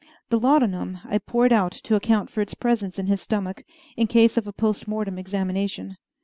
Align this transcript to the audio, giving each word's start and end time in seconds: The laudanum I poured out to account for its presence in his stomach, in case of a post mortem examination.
The 0.29 0.39
laudanum 0.39 0.97
I 1.05 1.19
poured 1.19 1.53
out 1.53 1.71
to 1.73 1.93
account 1.95 2.31
for 2.31 2.41
its 2.41 2.55
presence 2.55 2.97
in 2.97 3.05
his 3.05 3.21
stomach, 3.21 3.63
in 3.95 4.07
case 4.07 4.35
of 4.35 4.47
a 4.47 4.51
post 4.51 4.87
mortem 4.87 5.19
examination. 5.19 5.95